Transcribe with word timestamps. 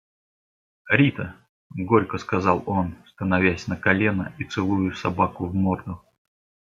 –Рита!– 0.89 1.35
горько 1.87 2.17
сказал 2.17 2.63
он, 2.65 2.95
становясь 3.05 3.67
на 3.67 3.77
колено 3.77 4.33
и 4.39 4.45
целуя 4.45 4.95
собаку 4.95 5.45
в 5.45 5.53
морду. 5.53 6.03